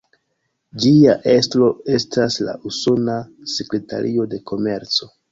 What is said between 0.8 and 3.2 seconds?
Ĝia estro estas la Usona